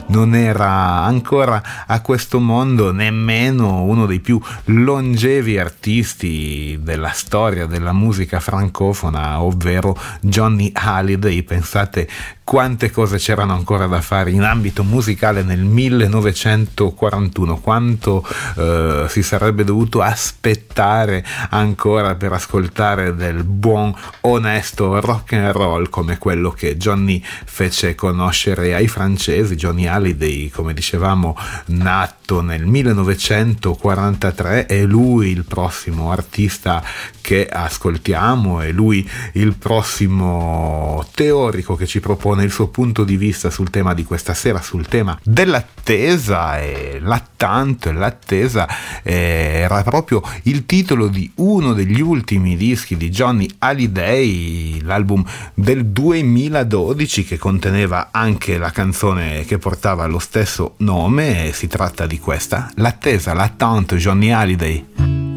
[0.06, 7.92] non era ancora a questo mondo nemmeno uno dei più longevi artisti della storia della
[7.92, 11.42] musica francofona, ovvero Johnny Halliday.
[11.42, 12.08] Pensate
[12.46, 18.24] quante cose c'erano ancora da fare in ambito musicale nel 1941, quanto
[18.56, 26.18] eh, si sarebbe dovuto aspettare ancora per ascoltare del buon onesto rock and roll come
[26.18, 34.84] quello che Johnny fece conoscere ai francesi, Johnny Hallyday, come dicevamo, nato nel 1943, è
[34.84, 36.80] lui il prossimo artista
[37.20, 43.50] che ascoltiamo, è lui il prossimo teorico che ci propone il suo punto di vista
[43.50, 48.68] sul tema di questa sera, sul tema dell'attesa e l'attanto e l'attesa
[49.02, 55.86] eh, era proprio il titolo di uno degli ultimi dischi di Johnny Hallyday, l'album del
[55.86, 62.70] 2012 che conteneva anche la canzone che portava lo stesso nome, si tratta di questa,
[62.76, 64.84] l'attesa, l'attente Johnny Hallyday.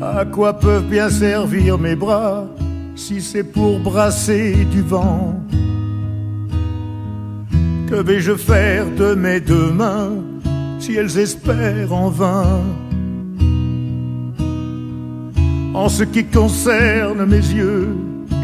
[0.01, 2.45] À quoi peuvent bien servir mes bras
[2.99, 5.35] si c'est pour brasser du vent.
[7.89, 10.11] Que vais-je faire de mes deux mains
[10.79, 12.61] si elles espèrent en vain?
[15.73, 17.87] En ce qui concerne mes yeux,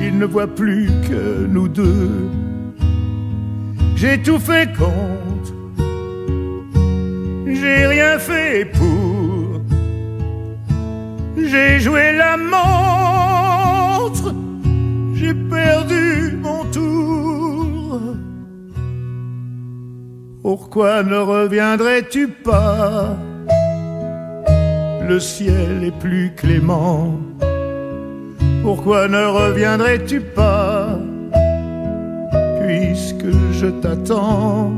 [0.02, 2.10] ils ne voient plus que nous deux.
[3.96, 5.54] J'ai tout fait contre,
[7.46, 9.62] j'ai rien fait pour.
[11.38, 14.34] J'ai joué la montre,
[15.14, 18.02] j'ai perdu mon tour.
[20.48, 23.18] Pourquoi ne reviendrais-tu pas?
[25.02, 27.20] Le ciel est plus clément.
[28.62, 31.00] Pourquoi ne reviendrais-tu pas?
[32.62, 34.74] Puisque je t'attends.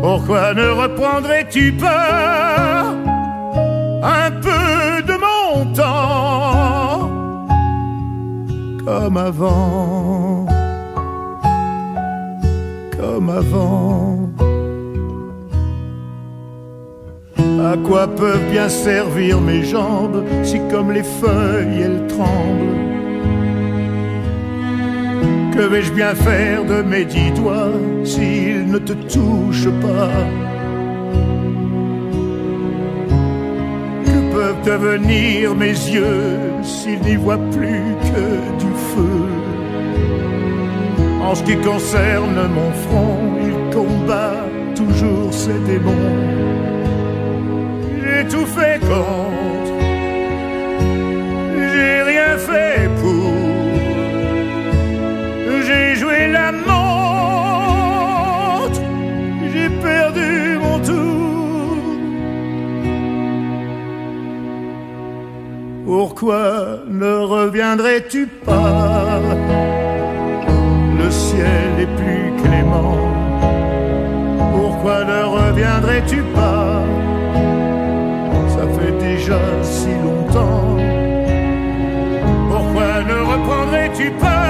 [0.00, 2.84] Pourquoi ne reprendrais-tu pas
[4.04, 7.10] un peu de mon temps
[8.84, 10.46] comme avant,
[13.28, 14.30] avant.
[17.38, 22.80] À quoi peuvent bien servir mes jambes si comme les feuilles elles tremblent?
[25.54, 27.72] Que vais-je bien faire de mes dix doigts
[28.04, 30.10] s'ils ne te touchent pas?
[34.04, 38.24] Que peuvent devenir mes yeux s'ils n'y voient plus que
[38.62, 39.21] du feu?
[41.24, 44.34] En ce qui concerne mon front, il combat
[44.74, 46.10] toujours ses démons.
[48.02, 49.74] J'ai tout fait contre,
[51.72, 53.32] j'ai rien fait pour,
[55.66, 56.82] j'ai joué la montre,
[59.54, 61.78] j'ai perdu mon tour.
[65.86, 69.20] Pourquoi ne reviendrais-tu pas?
[71.12, 72.96] Ciel est plus clément.
[74.54, 76.82] Pourquoi ne reviendrais-tu pas?
[78.54, 80.76] Ça fait déjà si longtemps.
[82.50, 84.41] Pourquoi ne reprendrais-tu pas?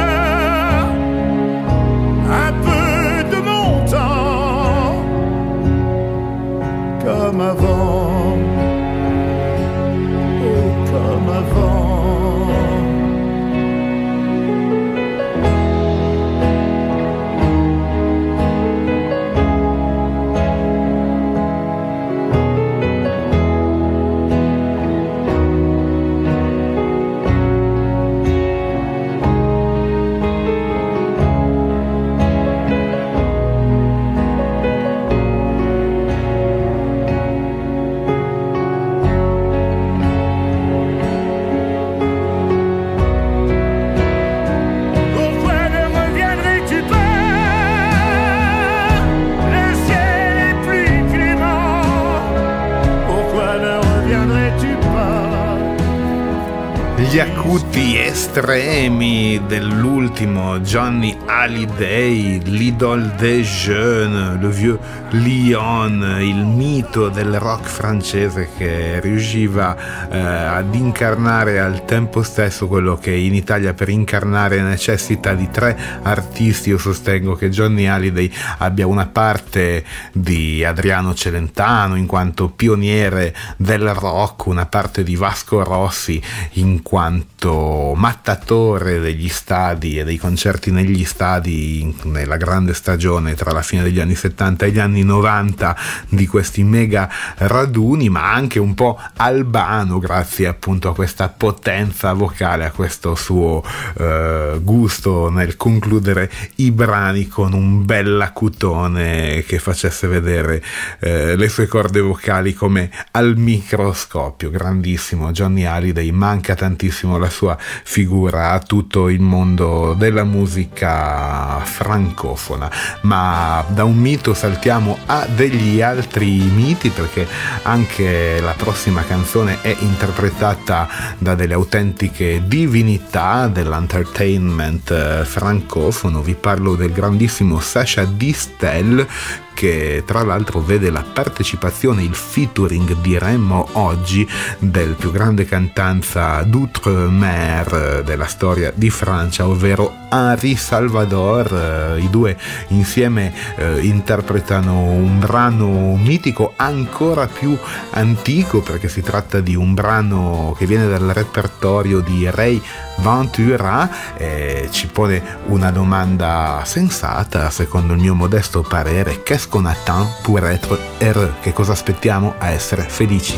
[57.52, 58.11] Gutierrez.
[58.11, 64.78] É estremi dell'ultimo Johnny Hallyday, l'idole des jeunes, le vieux
[65.10, 69.76] Lyon, il mito del rock francese che riusciva
[70.10, 75.78] eh, ad incarnare al tempo stesso quello che in Italia per incarnare necessita di tre
[76.02, 76.70] artisti.
[76.70, 83.92] Io sostengo che Johnny Hallyday abbia una parte di Adriano Celentano in quanto pioniere del
[83.92, 86.22] rock, una parte di Vasco Rossi
[86.52, 87.92] in quanto
[88.22, 93.98] mattatore degli stadi e dei concerti negli stadi nella grande stagione tra la fine degli
[93.98, 95.76] anni 70 e gli anni 90
[96.08, 102.64] di questi mega raduni, ma anche un po' albano grazie appunto a questa potenza vocale,
[102.64, 103.60] a questo suo
[103.98, 110.62] eh, gusto nel concludere i brani con un bel acutone che facesse vedere
[111.00, 114.48] eh, le sue corde vocali come al microscopio.
[114.48, 118.10] Grandissimo Johnny Hallyday, manca tantissimo la sua figura
[118.52, 122.70] a tutto il mondo della musica francofona.
[123.02, 127.26] Ma da un mito saltiamo a degli altri miti perché
[127.62, 130.88] anche la prossima canzone è interpretata
[131.18, 136.20] da delle autentiche divinità dell'entertainment eh, francofono.
[136.20, 139.06] Vi parlo del grandissimo Sacha Distel
[139.54, 144.28] che tra l'altro vede la partecipazione, il featuring diremmo oggi
[144.58, 151.96] del più grande cantanza d'outre-mer eh, della storia di Francia, ovvero Henri Salvador.
[151.96, 152.36] Eh, I due
[152.68, 157.56] insieme eh, interpretano un brano mitico ancora più
[157.90, 162.60] antico perché si tratta di un brano che viene dal repertorio di Ray
[163.02, 170.08] Ventura eh, ci pone una domanda sensata, secondo il mio modesto parere, qu'est-ce qu'on attend
[170.22, 171.32] pour être heureux?
[171.40, 173.36] Che cosa aspettiamo a essere felici?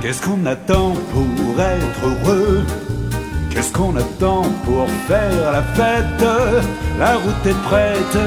[0.00, 2.64] Qu'est-ce qu'on attend pour être heureux
[3.50, 6.26] Qu'est-ce qu'on attend pour faire la fête
[6.98, 8.18] La route est prête,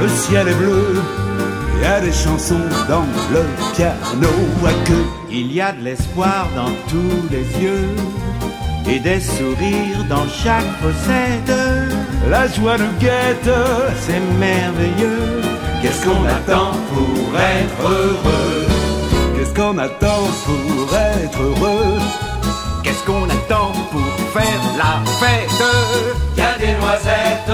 [0.00, 1.23] le ciel est bleu.
[1.84, 4.32] Y a des chansons dans le piano
[4.64, 5.04] à queue.
[5.30, 7.90] Il y a de l'espoir dans tous les yeux
[8.88, 11.54] et des sourires dans chaque possède.
[12.30, 13.50] La joie nous guette,
[14.00, 15.42] c'est merveilleux.
[15.82, 18.66] Qu'est-ce qu'on attend pour être heureux?
[19.36, 21.98] Qu'est-ce qu'on attend pour être heureux?
[22.82, 25.62] Qu'est-ce qu'on attend pour faire la fête?
[26.34, 27.52] Y a des noisettes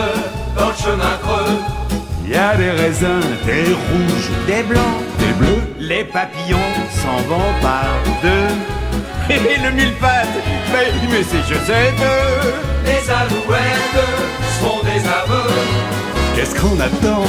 [0.56, 1.79] dans le chemin creux.
[2.30, 5.62] Y a des raisins, des rouges, des blancs, des bleus.
[5.80, 6.70] Les papillons
[7.02, 7.90] s'en vont par
[8.22, 9.34] deux.
[9.34, 10.28] Et le mille-pattes,
[10.72, 12.04] mais, mais c'est Josette.
[12.84, 13.98] Les alouettes
[14.60, 15.50] seront des aveux.
[16.36, 17.24] Qu'est-ce qu'on attend?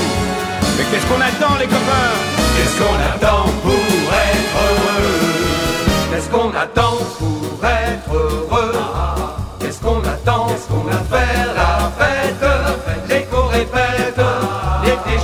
[0.78, 2.14] Mais qu'est-ce qu'on attend, les copains?
[2.56, 5.20] Qu'est-ce qu'on attend pour être heureux?
[6.12, 8.74] Qu'est-ce qu'on attend pour être heureux?
[9.60, 10.46] Qu'est-ce qu'on attend?
[10.46, 13.01] Qu'est-ce qu'on a fait la fête?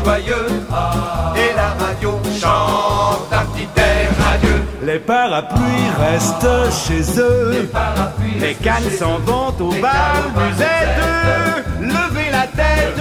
[0.07, 0.47] Joyeux.
[1.35, 7.69] Et la radio chante un petit air radieux Les parapluies restent chez eux.
[8.39, 10.99] Les cannes s'en vont au bal musette
[11.81, 12.97] Levez la tête,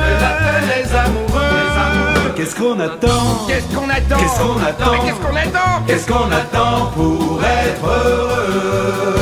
[0.73, 2.33] les amoureux.
[2.35, 6.33] Qu'est-ce qu'on attend Qu'est-ce qu'on attend Qu'est-ce qu'on attend Mais qu'est-ce qu'on attend Qu'est-ce qu'on
[6.33, 9.17] attend pour être heureux?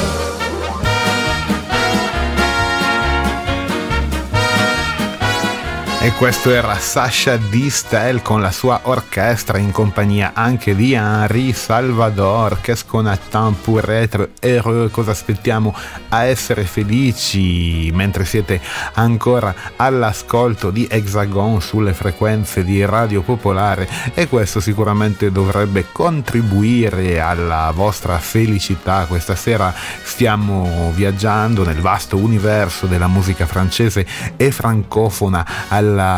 [6.25, 12.63] Questo era Sasha Distel con la sua orchestra in compagnia anche di Henri Salvador.
[12.63, 14.91] Qu'est-ce qu'on attend pour être heureux?
[14.91, 15.75] Cosa aspettiamo
[16.09, 18.59] a essere felici mentre siete
[18.95, 27.71] ancora all'ascolto di Hexagon sulle frequenze di Radio Popolare e questo sicuramente dovrebbe contribuire alla
[27.75, 29.05] vostra felicità.
[29.07, 34.07] Questa sera stiamo viaggiando nel vasto universo della musica francese
[34.39, 36.13] e francofona alla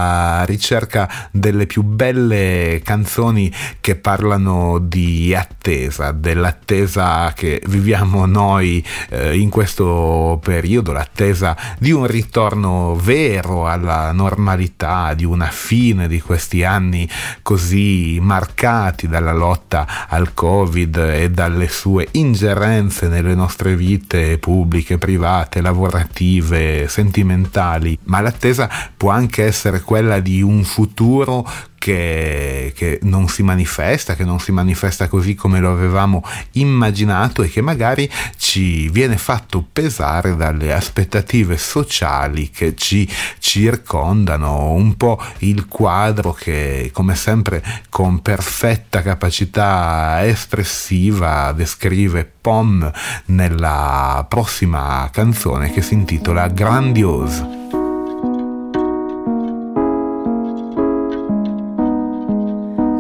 [0.44, 9.50] ricerca delle più belle canzoni che parlano di attesa, dell'attesa che viviamo noi eh, in
[9.50, 17.08] questo periodo, l'attesa di un ritorno vero alla normalità, di una fine di questi anni
[17.42, 25.60] così marcati dalla lotta al Covid e dalle sue ingerenze nelle nostre vite pubbliche, private,
[25.60, 31.46] lavorative, sentimentali, ma l'attesa può anche essere quella di un futuro
[31.86, 36.20] che, che, non si manifesta, che non si manifesta così come lo avevamo
[36.52, 43.08] immaginato e che magari ci viene fatto pesare dalle aspettative sociali che ci
[43.38, 52.90] circondano, un po' il quadro che come sempre con perfetta capacità espressiva descrive Pom
[53.26, 57.85] nella prossima canzone che si intitola Grandiose.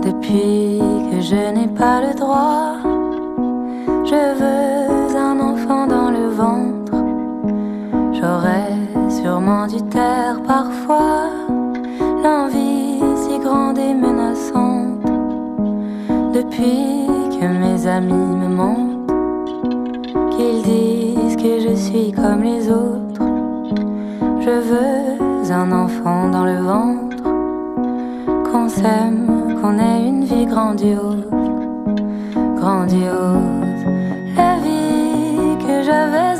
[0.06, 0.80] Depuis
[1.10, 2.76] que je n'ai pas le droit,
[4.04, 6.94] je veux un enfant dans le ventre.
[8.12, 8.70] J'aurais
[9.10, 11.30] sûrement dû taire parfois
[12.22, 15.02] l'envie si grande et menaçante.
[16.32, 17.08] Depuis
[17.40, 19.10] que mes amis me mentent,
[20.36, 23.26] qu'ils disent que je suis comme les autres,
[24.38, 27.24] je veux un enfant dans le ventre,
[28.52, 31.24] qu'on s'aime qu'on ait une vie grandiose,
[32.56, 33.84] grandiose.
[34.36, 36.35] La vie que j'avais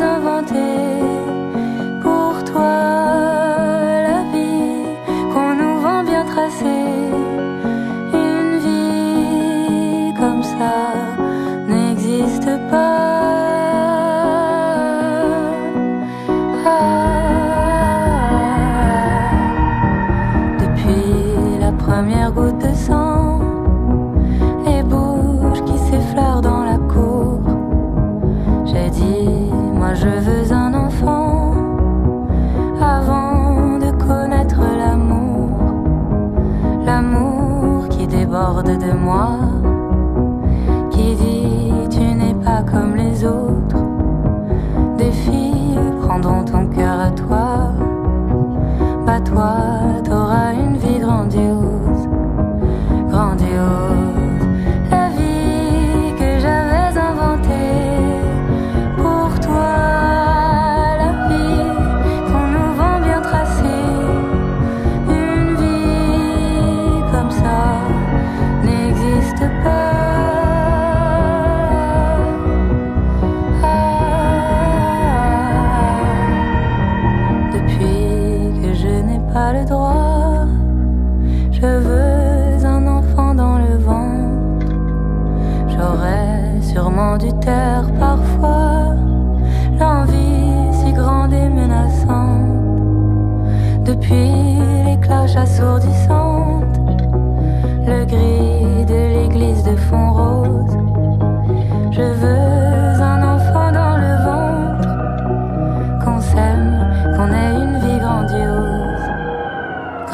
[49.29, 49.86] toi,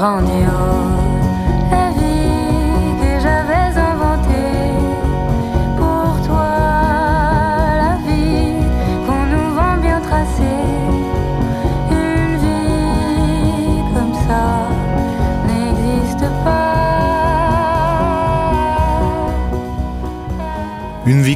[0.02, 0.81] 放弃啊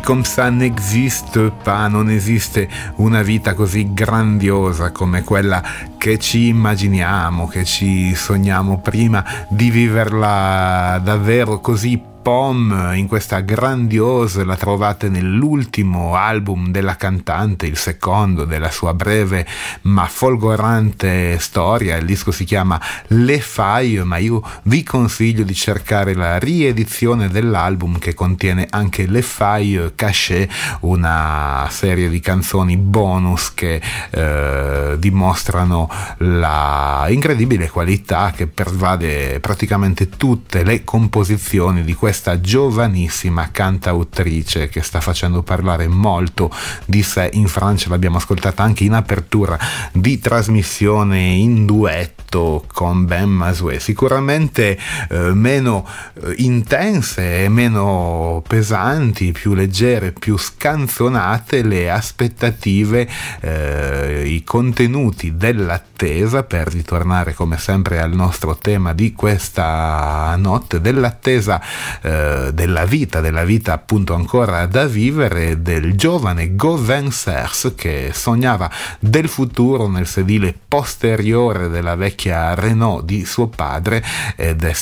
[0.07, 5.61] comme ça n'existe pas, non esiste una vita così grandiosa come quella
[5.99, 14.43] che ci immaginiamo, che ci sogniamo prima di viverla davvero così Pom in questa grandiose
[14.43, 19.47] la trovate nell'ultimo album della cantante, il secondo della sua breve
[19.83, 21.95] ma folgorante storia.
[21.95, 28.01] Il disco si chiama Le Faille, ma io vi consiglio di cercare la riedizione dell'album
[28.01, 30.51] che contiene anche Le Faille Cachet,
[30.81, 40.65] una serie di canzoni bonus che eh, dimostrano la incredibile qualità che pervade praticamente tutte
[40.65, 46.51] le composizioni di questa giovanissima cantautrice che sta facendo parlare molto
[46.85, 49.59] di sé in Francia, l'abbiamo ascoltata anche in apertura
[49.93, 59.33] di trasmissione in duetto con Ben Masue, sicuramente eh, meno eh, intense e meno pesanti,
[59.33, 63.09] più leggere, più scanzonate le aspettative,
[63.41, 71.61] eh, i contenuti dell'attesa per ritornare come sempre al nostro tema di questa notte, dell'attesa
[72.07, 78.71] eh, della vita, della vita appunto ancora da vivere del giovane Gauvin Cers che sognava
[79.01, 84.05] del futuro nel sedile posteriore della vecchia Renault di suo padre
[84.37, 84.73] ed è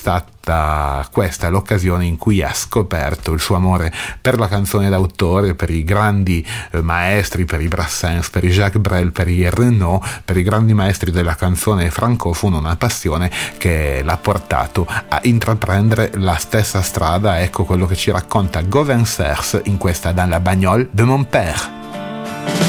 [0.45, 3.91] stata questa l'occasione in cui ha scoperto il suo amore
[4.21, 8.81] per la canzone d'autore, per i grandi eh, maestri, per i Brassens, per i Jacques
[8.81, 14.19] Brel, per i Renault, per i grandi maestri della canzone francofona, una passione che l'ha
[14.19, 17.41] portato a intraprendere la stessa strada.
[17.41, 21.71] Ecco quello che ci racconta Gauvin Cers in questa Dans la bagnole de mon père.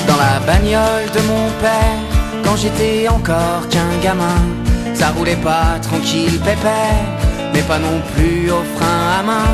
[0.08, 2.00] Dans la bagnole de mon père,
[2.44, 4.40] quand j'étais encore qu'un gamin,
[4.94, 7.25] ça roulait pas tranquille pépère,
[7.56, 9.50] mais pas non plus au frein à main.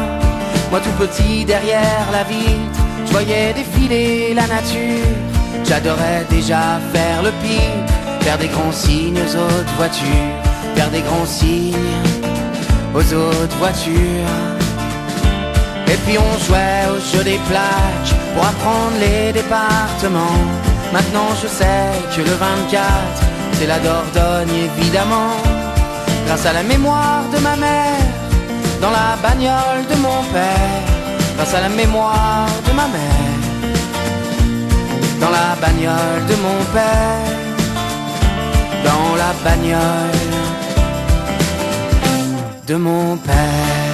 [0.72, 5.14] Moi tout petit derrière la vitre, je voyais défiler la nature.
[5.64, 7.86] J'adorais déjà faire le pire,
[8.22, 10.36] faire des grands signes aux autres voitures,
[10.76, 11.76] faire des grands signes
[12.95, 14.34] aux autres voitures.
[15.91, 20.41] Et puis on jouait au jeu des plaques pour apprendre les départements.
[20.91, 22.84] Maintenant je sais que le 24,
[23.54, 25.61] c'est la Dordogne évidemment.
[26.26, 28.05] Grâce à la mémoire de ma mère,
[28.82, 30.82] dans la bagnole de mon père.
[31.36, 33.41] Grâce à la mémoire de ma mère,
[35.19, 37.30] dans la bagnole de mon père.
[38.84, 40.19] Dans la bagnole
[42.67, 43.91] de mon père.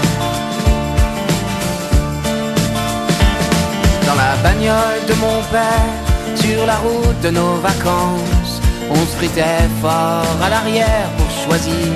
[4.05, 5.89] Dans la bagnole de mon père,
[6.36, 11.93] sur la route de nos vacances, on se fritait fort à l'arrière pour choisir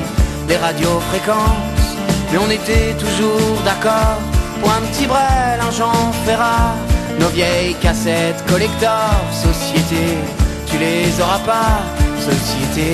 [0.52, 1.88] les radiofréquences.
[2.30, 4.20] Mais on était toujours d'accord
[4.60, 6.76] pour un petit brel, un Jean Ferrat,
[7.20, 9.12] nos vieilles cassettes collector,
[9.48, 10.06] société,
[10.70, 11.78] tu les auras pas,
[12.30, 12.92] société,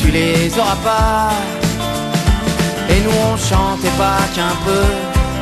[0.00, 1.30] tu les auras pas.
[2.92, 4.86] Et nous on chantait pas qu'un peu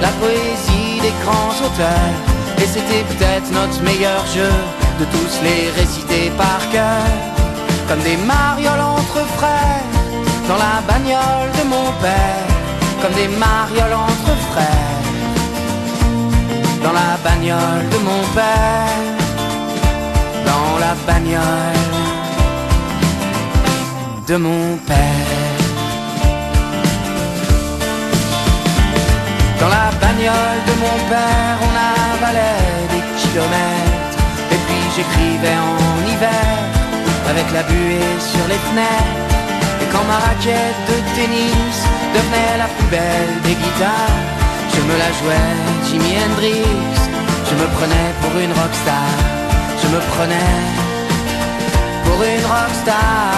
[0.05, 2.17] la poésie des grands auteurs.
[2.63, 4.55] Et c'était peut-être notre meilleur jeu
[5.01, 7.07] de tous les réciter par cœur.
[7.89, 9.98] Comme des marioles entre frères
[10.49, 12.47] dans la bagnole de mon père.
[13.01, 14.89] Comme des marioles entre frères
[16.83, 19.03] dans la bagnole de mon père.
[20.51, 21.85] Dans la bagnole
[24.27, 25.59] de mon père.
[29.61, 34.19] Dans la bagnole de mon père, on avalait des kilomètres.
[34.55, 36.51] Et puis j'écrivais en hiver,
[37.29, 39.48] avec la buée sur les fenêtres.
[39.99, 41.79] Quand ma raquette de tennis
[42.15, 44.23] devenait la plus belle des guitares,
[44.73, 45.51] je me la jouais
[45.87, 47.01] Jimi Hendrix.
[47.49, 49.11] Je me prenais pour une rockstar.
[49.83, 50.55] Je me prenais
[52.05, 53.35] pour une rockstar.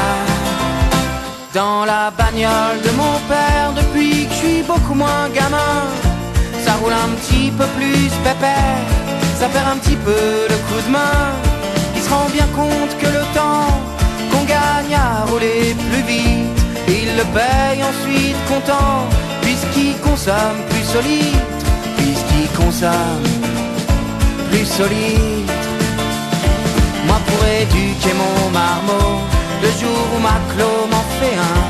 [1.54, 5.76] dans la bagnole de mon père depuis que je suis beaucoup moins gamin.
[6.64, 8.84] Ça roule un petit peu plus pépère,
[9.40, 11.22] ça perd un petit peu le coup de main.
[11.96, 13.89] Il se rend bien compte que le temps
[14.52, 19.06] gagne à rouler plus vite, il le paye ensuite content,
[19.42, 21.44] puisqu'il consomme plus solide,
[21.98, 23.28] puisqu'il consomme
[24.50, 25.50] plus solide.
[27.06, 29.12] Moi pour éduquer mon marmot,
[29.64, 31.60] le jour où ma clos m'en fait un,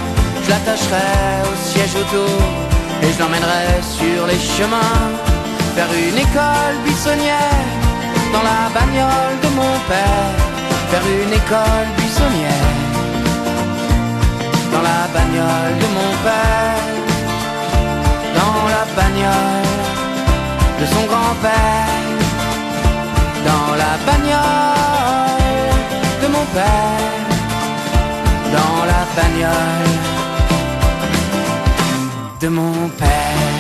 [0.45, 1.13] je l'attacherai
[1.51, 2.27] au siège auto
[3.03, 3.69] et je l'emmènerai
[3.99, 5.01] sur les chemins
[5.77, 7.67] vers une école buissonnière
[8.33, 10.50] dans la bagnole de mon père,
[10.91, 12.77] vers une école buissonnière
[14.73, 16.85] dans la bagnole de mon père,
[18.39, 19.71] dans la bagnole
[20.81, 22.09] de son grand-père,
[23.49, 24.41] dans la bagnole
[26.23, 27.11] de mon père
[28.53, 29.99] dans la bagnole
[32.41, 33.60] de mon père.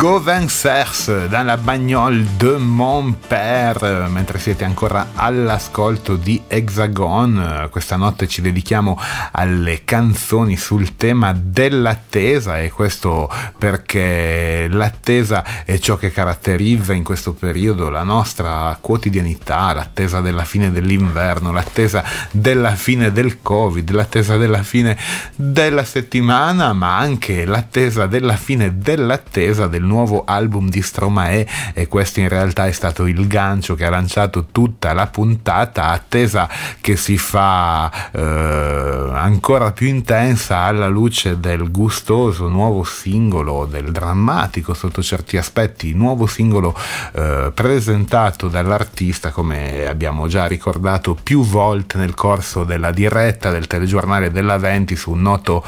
[0.00, 8.40] Govensers dalla bagnole de mon père, mentre siete ancora all'ascolto di Hexagon, questa notte ci
[8.40, 8.98] dedichiamo
[9.32, 17.34] alle canzoni sul tema dell'attesa e questo perché l'attesa è ciò che caratterizza in questo
[17.34, 24.62] periodo la nostra quotidianità, l'attesa della fine dell'inverno, l'attesa della fine del Covid, l'attesa della
[24.62, 24.96] fine
[25.36, 32.20] della settimana, ma anche l'attesa della fine dell'attesa del nuovo album di Stromae e questo
[32.20, 36.48] in realtà è stato il gancio che ha lanciato tutta la puntata attesa
[36.80, 44.74] che si fa eh, ancora più intensa alla luce del gustoso nuovo singolo del drammatico
[44.74, 46.74] sotto certi aspetti nuovo singolo
[47.12, 54.30] eh, presentato dall'artista come abbiamo già ricordato più volte nel corso della diretta del telegiornale
[54.30, 55.64] della 20 su un noto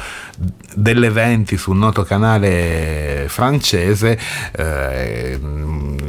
[0.75, 4.19] delle 20 su un noto canale francese
[4.55, 5.39] eh,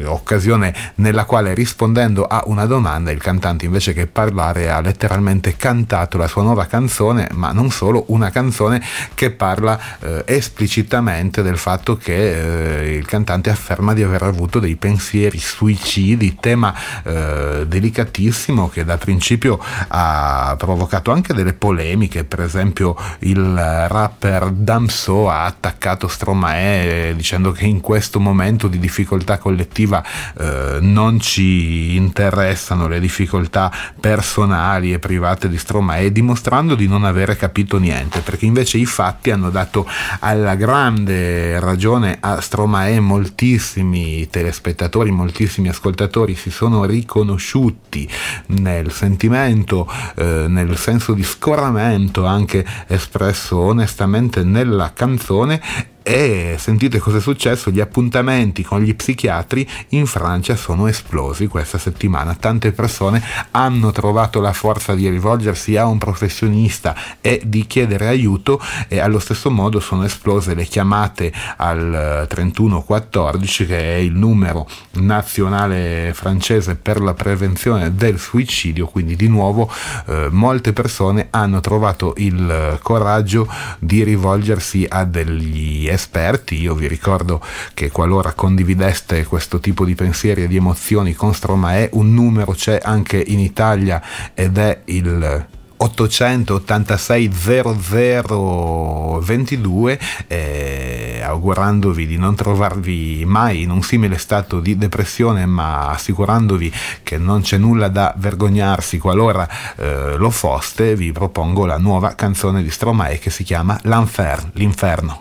[0.05, 6.18] occasione nella quale rispondendo a una domanda il cantante invece che parlare ha letteralmente cantato
[6.18, 8.82] la sua nuova canzone ma non solo una canzone
[9.14, 14.76] che parla eh, esplicitamente del fatto che eh, il cantante afferma di aver avuto dei
[14.76, 19.59] pensieri suicidi tema eh, delicatissimo che da principio
[19.89, 23.87] ha provocato anche delle polemiche per esempio il
[24.24, 30.02] rapper Damso ha attaccato Stromae dicendo che in questo momento di difficoltà collettiva
[30.38, 33.70] eh, non ci interessano le difficoltà
[34.00, 39.30] personali e private di Stromae, dimostrando di non avere capito niente, perché invece i fatti
[39.30, 39.86] hanno dato
[40.20, 48.08] alla grande ragione a Stromae, moltissimi telespettatori, moltissimi ascoltatori si sono riconosciuti
[48.46, 54.03] nel sentimento, eh, nel senso di scoramento anche espresso onestamente
[54.42, 55.61] nella canzone
[56.07, 61.78] e sentite cosa è successo, gli appuntamenti con gli psichiatri in Francia sono esplosi questa
[61.78, 68.07] settimana, tante persone hanno trovato la forza di rivolgersi a un professionista e di chiedere
[68.07, 74.68] aiuto e allo stesso modo sono esplose le chiamate al 3114 che è il numero
[74.96, 79.72] nazionale francese per la prevenzione del suicidio, quindi di nuovo
[80.05, 83.48] eh, molte persone hanno trovato il coraggio
[83.78, 86.61] di rivolgersi a degli esperti.
[86.61, 87.40] Io vi ricordo
[87.72, 92.80] che qualora condivideste questo tipo di pensieri e di emozioni con Stromae, un numero c'è
[92.82, 94.03] anche in Italia
[94.34, 95.47] ed è il
[95.85, 105.91] 886 0022 eh, augurandovi di non trovarvi mai in un simile stato di depressione ma
[105.91, 106.72] assicurandovi
[107.03, 112.62] che non c'è nulla da vergognarsi qualora eh, lo foste vi propongo la nuova canzone
[112.62, 115.20] di Stromae che si chiama L'Enfer, l'inferno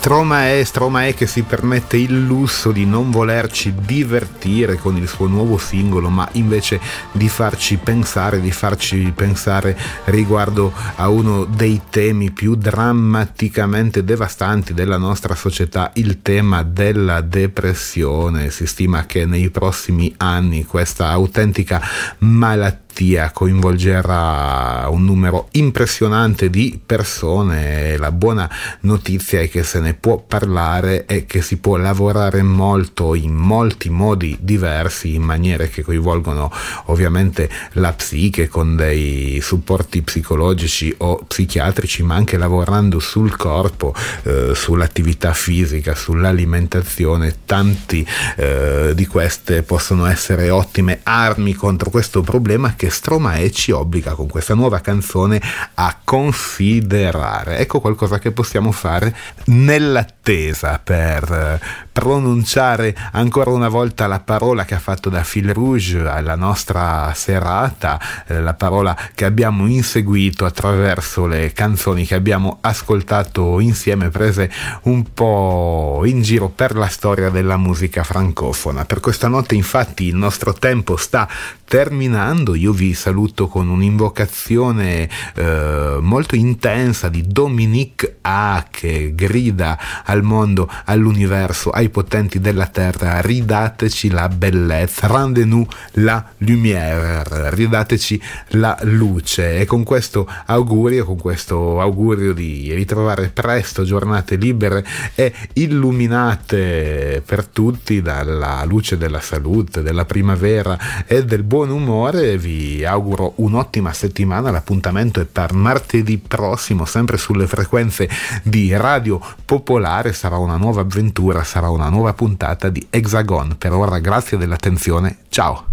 [0.00, 5.58] Stromae, Stromae che si permette il lusso di non volerci divertire con il suo nuovo
[5.58, 6.80] singolo, ma invece
[7.12, 14.96] di farci pensare, di farci pensare riguardo a uno dei temi più drammaticamente devastanti della
[14.96, 18.48] nostra società, il tema della depressione.
[18.48, 21.78] Si stima che nei prossimi anni questa autentica
[22.20, 22.89] malattia
[23.32, 27.96] coinvolgerà un numero impressionante di persone.
[27.96, 33.14] La buona notizia è che se ne può parlare e che si può lavorare molto
[33.14, 36.52] in molti modi diversi, in maniere che coinvolgono
[36.86, 44.52] ovviamente la psiche con dei supporti psicologici o psichiatrici, ma anche lavorando sul corpo, eh,
[44.54, 47.36] sull'attività fisica, sull'alimentazione.
[47.46, 54.14] Tanti eh, di queste possono essere ottime armi contro questo problema che Stromae ci obbliga
[54.14, 55.38] con questa nuova canzone
[55.74, 57.58] a considerare.
[57.58, 59.14] Ecco qualcosa che possiamo fare
[59.48, 61.60] nell'attesa per
[62.00, 68.00] pronunciare ancora una volta la parola che ha fatto da fil rouge alla nostra serata,
[68.28, 74.50] la parola che abbiamo inseguito attraverso le canzoni che abbiamo ascoltato insieme, prese
[74.84, 78.86] un po' in giro per la storia della musica francofona.
[78.86, 81.28] Per questa notte infatti il nostro tempo sta
[81.68, 90.22] terminando, io vi saluto con un'invocazione eh, molto intensa di Dominique A che grida al
[90.22, 99.58] mondo, all'universo, ai potenti della terra, ridateci la bellezza, rendez-nous la lumière, ridateci la luce.
[99.58, 104.84] E con questo augurio, con questo augurio di ritrovare presto giornate libere
[105.14, 112.84] e illuminate per tutti dalla luce della salute, della primavera e del buon umore, vi
[112.84, 118.08] auguro un'ottima settimana, l'appuntamento è per martedì prossimo, sempre sulle frequenze
[118.42, 123.56] di Radio Popolare, sarà una nuova avventura, sarà una nuova puntata di Hexagon.
[123.58, 125.64] Per ora grazie dell'attenzione, ciao!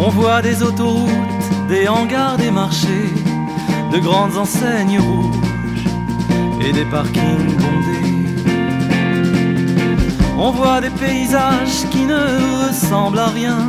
[0.00, 3.12] On voit des autoroutes, des hangars, des marchés,
[3.92, 5.84] de grandes enseignes rouges
[6.60, 7.98] et des parkings bondés.
[10.38, 13.66] On voit des paysages qui ne ressemblent à rien,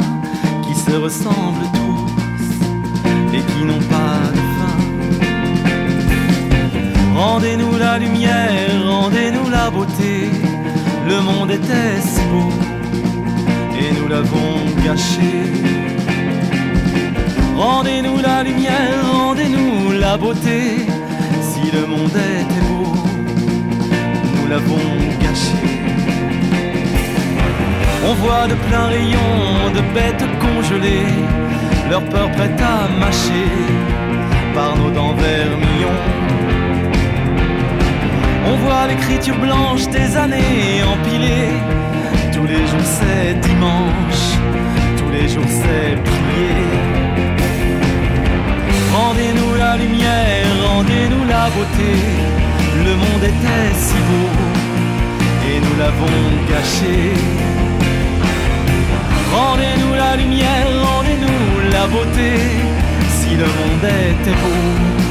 [0.86, 4.78] se ressemblent tous et qui n'ont pas de fin.
[7.16, 10.16] Rendez-nous la lumière, rendez-nous la beauté.
[11.08, 12.52] Le monde était si beau
[13.82, 14.54] et nous l'avons
[14.86, 15.34] gâché.
[17.58, 20.60] Rendez-nous la lumière, rendez-nous la beauté.
[21.50, 22.94] Si le monde était beau,
[24.36, 24.90] nous l'avons
[25.24, 25.64] gâché.
[28.10, 31.14] On voit de plein rayon de bêtes congelées,
[31.92, 33.52] leur peur prête à mâcher
[34.56, 36.02] par nos dents vermillons.
[38.48, 41.54] On voit l'écriture blanche des années empilées.
[42.34, 44.24] Tous les jours c'est dimanche,
[44.98, 46.66] tous les jours c'est prier.
[48.92, 51.92] Rendez-nous la lumière, rendez-nous la beauté.
[52.86, 54.30] Le monde était si beau
[55.48, 57.59] et nous l'avons gâché.
[59.32, 62.32] Rendez-nous la lumière, rendez-nous la beauté.
[63.18, 65.09] Si le monde était beau